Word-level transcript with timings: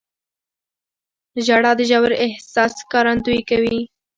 •ژړا 1.45 1.71
د 1.79 1.81
ژور 1.89 2.11
احساس 2.25 2.71
ښکارندویي 2.81 3.41
کوي. 3.49 3.79